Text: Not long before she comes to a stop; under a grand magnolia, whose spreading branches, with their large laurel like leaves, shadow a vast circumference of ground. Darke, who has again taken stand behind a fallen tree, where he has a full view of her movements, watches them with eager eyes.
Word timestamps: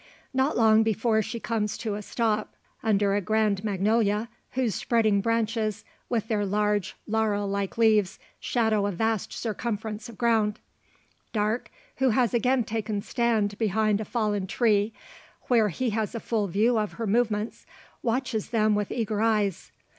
Not 0.33 0.57
long 0.57 0.81
before 0.81 1.21
she 1.21 1.39
comes 1.39 1.77
to 1.77 1.93
a 1.93 2.01
stop; 2.01 2.55
under 2.81 3.13
a 3.13 3.21
grand 3.21 3.63
magnolia, 3.63 4.29
whose 4.53 4.73
spreading 4.73 5.21
branches, 5.21 5.85
with 6.09 6.27
their 6.27 6.43
large 6.43 6.95
laurel 7.05 7.47
like 7.47 7.77
leaves, 7.77 8.17
shadow 8.39 8.87
a 8.87 8.91
vast 8.91 9.31
circumference 9.31 10.09
of 10.09 10.17
ground. 10.17 10.59
Darke, 11.33 11.69
who 11.97 12.09
has 12.09 12.33
again 12.33 12.63
taken 12.63 13.03
stand 13.03 13.55
behind 13.59 14.01
a 14.01 14.03
fallen 14.05 14.47
tree, 14.47 14.91
where 15.49 15.69
he 15.69 15.91
has 15.91 16.15
a 16.15 16.19
full 16.19 16.47
view 16.47 16.79
of 16.79 16.93
her 16.93 17.05
movements, 17.05 17.67
watches 18.01 18.49
them 18.49 18.73
with 18.73 18.91
eager 18.91 19.21
eyes. 19.21 19.71